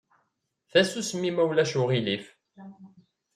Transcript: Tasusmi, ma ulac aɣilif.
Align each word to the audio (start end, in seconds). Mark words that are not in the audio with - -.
Tasusmi, 0.71 1.31
ma 1.31 1.43
ulac 1.49 1.71
aɣilif. 1.81 2.25